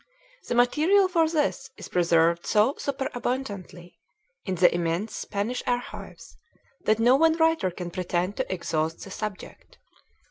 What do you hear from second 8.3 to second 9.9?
to exhaust the subject.